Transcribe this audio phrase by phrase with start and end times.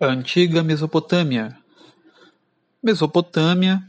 [0.00, 1.58] Antiga Mesopotâmia
[2.80, 3.82] Mesopotâmia,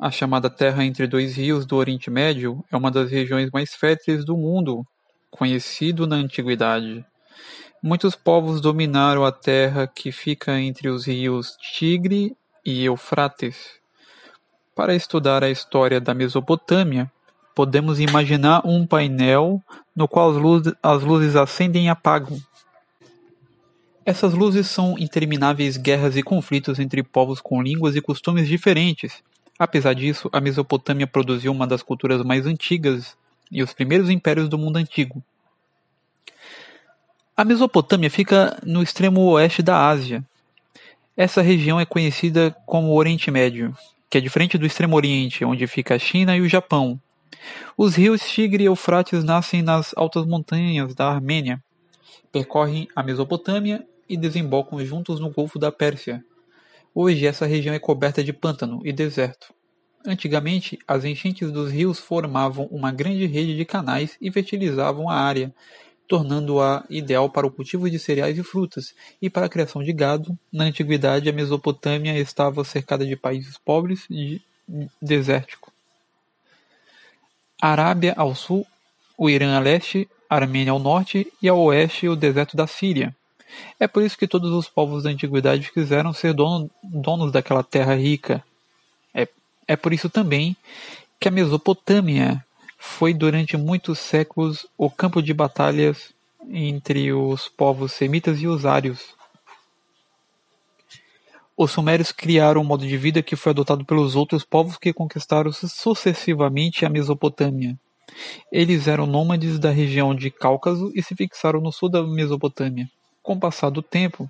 [0.00, 4.24] a chamada Terra entre dois rios do Oriente Médio, é uma das regiões mais férteis
[4.24, 4.86] do mundo,
[5.30, 7.04] conhecido na antiguidade.
[7.82, 12.34] Muitos povos dominaram a terra que fica entre os rios Tigre
[12.64, 13.72] e Eufrates.
[14.74, 17.12] Para estudar a história da Mesopotâmia,
[17.54, 19.62] podemos imaginar um painel
[19.94, 22.40] no qual as luzes, as luzes acendem e apagam.
[24.08, 29.22] Essas luzes são intermináveis guerras e conflitos entre povos com línguas e costumes diferentes.
[29.58, 33.18] Apesar disso, a Mesopotâmia produziu uma das culturas mais antigas
[33.52, 35.22] e os primeiros impérios do mundo antigo.
[37.36, 40.24] A Mesopotâmia fica no extremo oeste da Ásia.
[41.14, 43.76] Essa região é conhecida como Oriente Médio,
[44.08, 46.98] que é diferente do Extremo Oriente, onde fica a China e o Japão.
[47.76, 51.62] Os rios Tigre e Eufrates nascem nas altas montanhas da Armênia,
[52.32, 56.24] percorrem a Mesopotâmia e desembocam juntos no Golfo da Pérsia.
[56.94, 59.52] Hoje essa região é coberta de pântano e deserto.
[60.06, 65.54] Antigamente, as enchentes dos rios formavam uma grande rede de canais e fertilizavam a área,
[66.06, 70.38] tornando-a ideal para o cultivo de cereais e frutas e para a criação de gado.
[70.50, 74.40] Na antiguidade, a Mesopotâmia estava cercada de países pobres e
[75.00, 75.72] desérticos.
[77.60, 78.66] A Arábia ao sul,
[79.16, 83.14] o Irã a leste, a Armênia ao norte e ao oeste o deserto da Síria.
[83.78, 87.94] É por isso que todos os povos da antiguidade quiseram ser dono, donos daquela terra
[87.94, 88.44] rica.
[89.14, 89.28] É,
[89.66, 90.56] é por isso também
[91.18, 92.44] que a Mesopotâmia
[92.78, 96.12] foi durante muitos séculos o campo de batalhas
[96.50, 99.16] entre os povos semitas e os ários.
[101.56, 105.50] Os sumérios criaram um modo de vida que foi adotado pelos outros povos que conquistaram
[105.52, 107.76] sucessivamente a Mesopotâmia.
[108.50, 112.88] Eles eram nômades da região de Cáucaso e se fixaram no sul da Mesopotâmia.
[113.28, 114.26] Com o passar do tempo,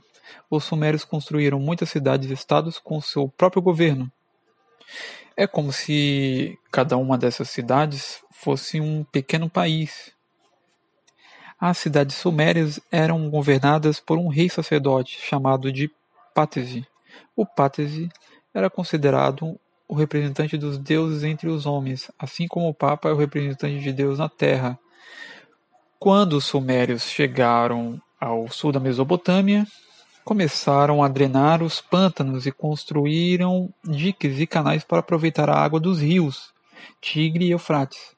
[0.50, 4.10] os sumérios construíram muitas cidades-estados com seu próprio governo.
[5.36, 10.12] É como se cada uma dessas cidades fosse um pequeno país.
[11.60, 15.88] As cidades sumérias eram governadas por um rei sacerdote chamado de
[16.34, 16.84] Pátese.
[17.36, 18.08] O Pátese
[18.52, 23.16] era considerado o representante dos deuses entre os homens, assim como o Papa é o
[23.16, 24.76] representante de Deus na Terra.
[26.00, 29.66] Quando os sumérios chegaram ao sul da Mesopotâmia,
[30.24, 36.00] começaram a drenar os pântanos e construíram diques e canais para aproveitar a água dos
[36.00, 36.52] rios
[37.00, 38.16] Tigre e Eufrates.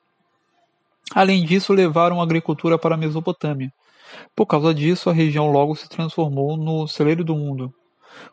[1.15, 3.73] Além disso, levaram a agricultura para a Mesopotâmia.
[4.35, 7.73] Por causa disso, a região logo se transformou no celeiro do mundo.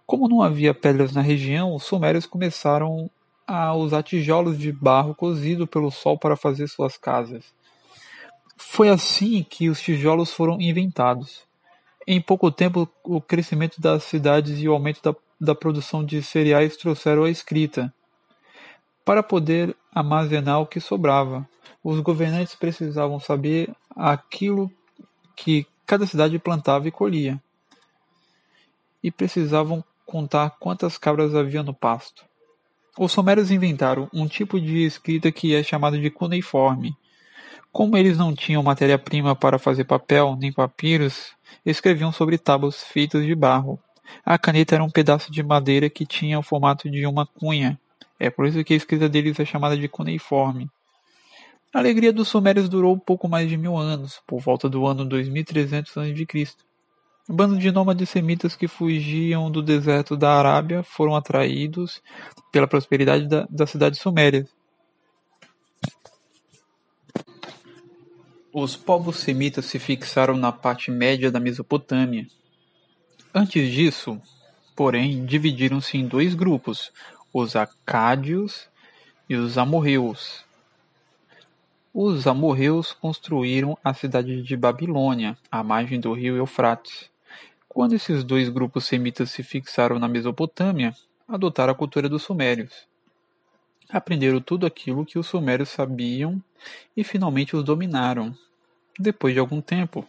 [0.05, 3.09] Como não havia pedras na região, os sumérios começaram
[3.45, 7.45] a usar tijolos de barro cozido pelo sol para fazer suas casas.
[8.57, 11.46] Foi assim que os tijolos foram inventados.
[12.09, 16.77] Em pouco tempo, o crescimento das cidades e o aumento da, da produção de cereais
[16.77, 17.93] trouxeram a escrita.
[19.03, 21.45] Para poder armazenar o que sobrava,
[21.83, 24.71] os governantes precisavam saber aquilo
[25.35, 27.41] que cada cidade plantava e colhia.
[29.03, 32.23] E precisavam contar quantas cabras havia no pasto.
[32.97, 36.95] Os sumérios inventaram um tipo de escrita que é chamado de cuneiforme,
[37.77, 41.33] como eles não tinham matéria-prima para fazer papel nem papiros,
[41.63, 43.79] escreviam sobre tábuas feitas de barro.
[44.25, 47.79] A caneta era um pedaço de madeira que tinha o formato de uma cunha.
[48.19, 50.67] É por isso que a escrita deles é chamada de cuneiforme.
[51.71, 55.95] A alegria dos sumérios durou pouco mais de mil anos, por volta do ano 2300
[55.99, 56.47] a.C.
[57.29, 62.01] Um bando de nômades semitas que fugiam do deserto da Arábia foram atraídos
[62.51, 64.56] pela prosperidade da, das cidades sumérias
[68.59, 72.25] Os povos semitas se fixaram na parte média da Mesopotâmia.
[73.31, 74.19] Antes disso,
[74.75, 76.91] porém, dividiram-se em dois grupos,
[77.31, 78.67] os acádios
[79.29, 80.43] e os amorreus.
[81.93, 87.11] Os amorreus construíram a cidade de Babilônia, à margem do rio Eufrates.
[87.69, 90.95] Quando esses dois grupos semitas se fixaram na Mesopotâmia,
[91.27, 92.87] adotaram a cultura dos sumérios.
[93.87, 96.41] Aprenderam tudo aquilo que os sumérios sabiam
[96.95, 98.35] e finalmente os dominaram.
[98.99, 100.07] Depois de algum tempo,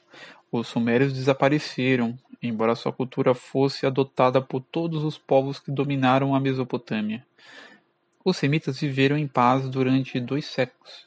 [0.50, 6.40] os sumérios desapareceram, embora sua cultura fosse adotada por todos os povos que dominaram a
[6.40, 7.24] Mesopotâmia.
[8.24, 11.06] Os semitas viveram em paz durante dois séculos.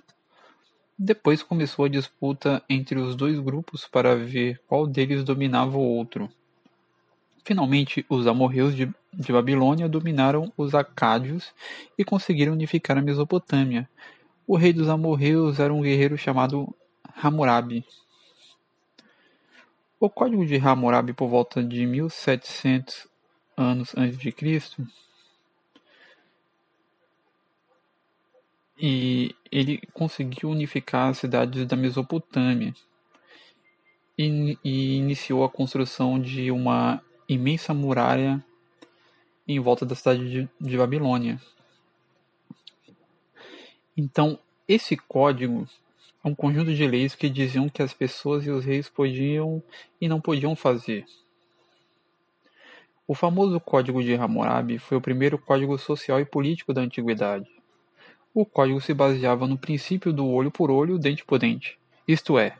[0.97, 6.29] Depois começou a disputa entre os dois grupos para ver qual deles dominava o outro.
[7.43, 11.51] Finalmente, os amorreus de, de Babilônia dominaram os acádios
[11.97, 13.89] e conseguiram unificar a Mesopotâmia.
[14.45, 16.71] O rei dos amorreus era um guerreiro chamado
[17.15, 17.85] Hammurabi.
[19.99, 23.07] O Código de Hammurabi por volta de 1700
[23.55, 24.85] anos antes de Cristo,
[28.81, 32.73] e ele conseguiu unificar as cidades da Mesopotâmia
[34.17, 36.99] e, e iniciou a construção de uma
[37.29, 38.43] imensa muralha
[39.47, 41.39] em volta da cidade de, de Babilônia.
[43.95, 45.67] Então, esse código
[46.23, 49.61] é um conjunto de leis que diziam que as pessoas e os reis podiam
[49.99, 51.05] e não podiam fazer.
[53.07, 57.49] O famoso Código de Hammurabi foi o primeiro código social e político da antiguidade.
[58.33, 61.79] O código se baseava no princípio do olho por olho, dente por dente.
[62.07, 62.55] Isto é,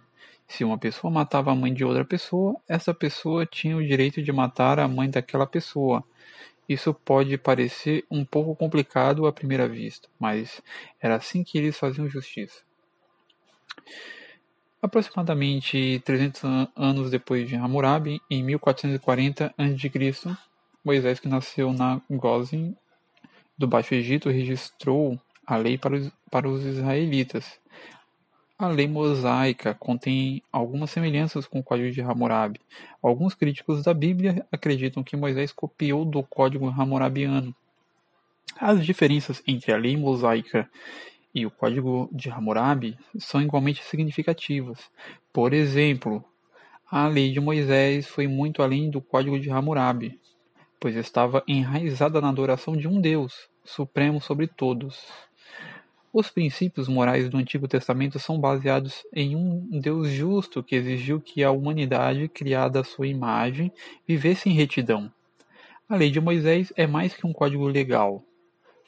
[0.47, 4.31] se uma pessoa matava a mãe de outra pessoa, essa pessoa tinha o direito de
[4.31, 6.03] matar a mãe daquela pessoa.
[6.67, 10.61] Isso pode parecer um pouco complicado à primeira vista, mas
[10.99, 12.63] era assim que eles faziam justiça.
[14.81, 16.41] Aproximadamente 300
[16.75, 20.37] anos depois de Hammurabi, em 1440 a.C.,
[20.83, 22.75] Moisés, que nasceu na Gozem
[23.55, 27.59] do Baixo Egito, registrou a lei para os, para os israelitas.
[28.57, 32.59] A lei mosaica contém algumas semelhanças com o Código de Hammurabi.
[33.03, 37.55] Alguns críticos da Bíblia acreditam que Moisés copiou do Código Hammurabiano.
[38.59, 40.69] As diferenças entre a lei mosaica
[41.33, 44.79] e o Código de Hammurabi são igualmente significativas.
[45.31, 46.23] Por exemplo,
[46.89, 50.19] a lei de Moisés foi muito além do Código de Hammurabi,
[50.79, 55.07] pois estava enraizada na adoração de um Deus, supremo sobre todos.
[56.13, 61.41] Os princípios morais do Antigo Testamento são baseados em um Deus justo que exigiu que
[61.41, 63.71] a humanidade, criada à sua imagem,
[64.05, 65.09] vivesse em retidão.
[65.87, 68.21] A lei de Moisés é mais que um código legal.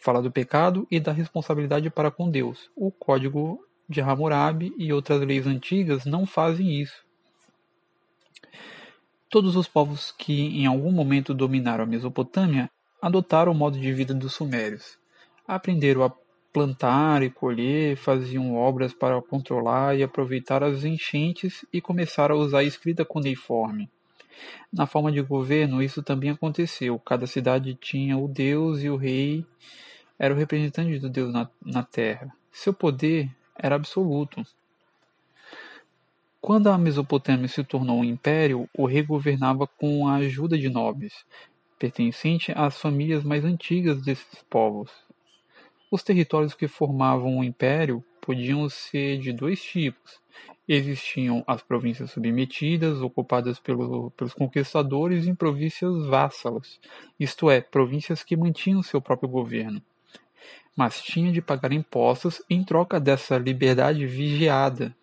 [0.04, 2.70] Fala do pecado e da responsabilidade para com Deus.
[2.76, 7.06] O código de Hammurabi e outras leis antigas não fazem isso.
[9.30, 12.70] Todos os povos que em algum momento dominaram a Mesopotâmia
[13.02, 15.00] adotaram o modo de vida dos sumérios.
[15.48, 16.12] Aprenderam a
[16.52, 22.60] plantar e colher, faziam obras para controlar e aproveitar as enchentes e começaram a usar
[22.60, 23.90] a escrita cuneiforme.
[24.70, 27.00] Na forma de governo, isso também aconteceu.
[27.00, 29.46] Cada cidade tinha o deus e o rei
[30.18, 32.34] era o representante do deus na, na terra.
[32.52, 34.44] Seu poder era absoluto.
[36.40, 41.26] Quando a Mesopotâmia se tornou um império, o rei governava com a ajuda de nobres,
[41.80, 44.92] pertencente às famílias mais antigas desses povos.
[45.90, 50.20] Os territórios que formavam o império podiam ser de dois tipos.
[50.68, 56.80] Existiam as províncias submetidas, ocupadas pelo, pelos conquistadores, e províncias vassalas,
[57.20, 59.82] isto é, províncias que mantinham seu próprio governo.
[60.76, 64.96] Mas tinha de pagar impostos em troca dessa liberdade vigiada.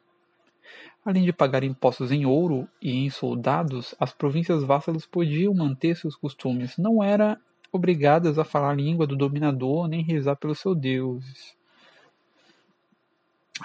[1.04, 6.14] Além de pagar impostos em ouro e em soldados, as províncias vassalas podiam manter seus
[6.14, 6.76] costumes.
[6.76, 7.40] Não era
[7.72, 11.56] obrigadas a falar a língua do dominador nem rezar pelos seus deuses.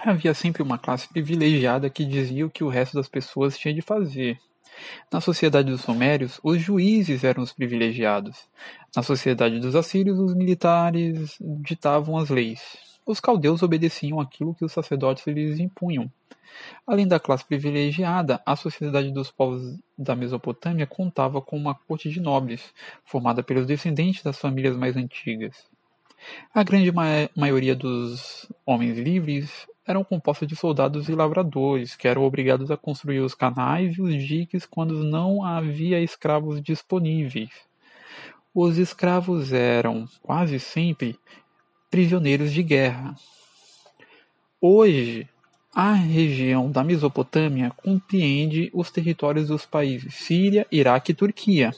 [0.03, 3.81] Havia sempre uma classe privilegiada que dizia o que o resto das pessoas tinha de
[3.81, 4.39] fazer.
[5.11, 8.47] Na sociedade dos Sumérios, os juízes eram os privilegiados.
[8.95, 12.61] Na sociedade dos Assírios, os militares ditavam as leis.
[13.05, 16.11] Os caldeus obedeciam aquilo que os sacerdotes lhes impunham.
[16.87, 22.19] Além da classe privilegiada, a sociedade dos povos da Mesopotâmia contava com uma corte de
[22.19, 22.73] nobres,
[23.03, 25.67] formada pelos descendentes das famílias mais antigas.
[26.53, 32.23] A grande ma maioria dos homens livres eram composta de soldados e lavradores, que eram
[32.23, 37.51] obrigados a construir os canais e os diques quando não havia escravos disponíveis.
[38.53, 41.19] Os escravos eram, quase sempre,
[41.91, 43.15] prisioneiros de guerra.
[44.59, 45.29] Hoje,
[45.73, 51.71] a região da Mesopotâmia compreende os territórios dos países Síria, Iraque e Turquia.